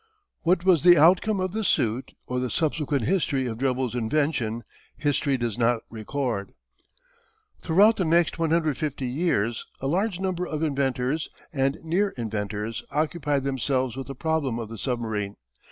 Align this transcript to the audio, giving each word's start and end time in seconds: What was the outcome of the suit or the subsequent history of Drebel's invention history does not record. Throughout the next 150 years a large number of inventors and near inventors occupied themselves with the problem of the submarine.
What 0.41 0.65
was 0.65 0.81
the 0.81 0.97
outcome 0.97 1.39
of 1.39 1.51
the 1.51 1.63
suit 1.63 2.13
or 2.25 2.39
the 2.39 2.49
subsequent 2.49 3.03
history 3.03 3.45
of 3.45 3.59
Drebel's 3.59 3.93
invention 3.93 4.63
history 4.97 5.37
does 5.37 5.59
not 5.59 5.81
record. 5.91 6.53
Throughout 7.61 7.97
the 7.97 8.03
next 8.05 8.39
150 8.39 9.05
years 9.05 9.67
a 9.79 9.85
large 9.85 10.19
number 10.19 10.47
of 10.47 10.63
inventors 10.63 11.29
and 11.53 11.77
near 11.83 12.15
inventors 12.17 12.81
occupied 12.89 13.43
themselves 13.43 13.95
with 13.95 14.07
the 14.07 14.15
problem 14.15 14.57
of 14.57 14.69
the 14.69 14.79
submarine. 14.79 15.35